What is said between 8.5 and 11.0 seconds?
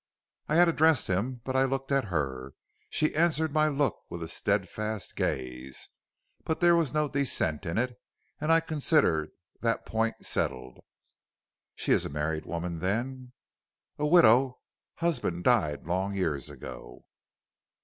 I considered that point settled.